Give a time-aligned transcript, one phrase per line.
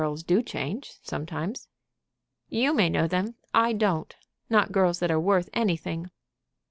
[0.01, 1.67] "Girls do change sometimes."
[2.49, 4.15] "You may know them; I don't,
[4.49, 6.09] not girls that are worth anything."